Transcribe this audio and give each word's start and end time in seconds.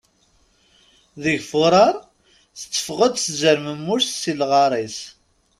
Deg 1.23 1.37
furar, 1.49 1.95
tetteffeɣ-d 2.57 3.15
tzermemmuyt 3.17 4.07
si 4.21 4.33
lɣar-is. 4.39 4.99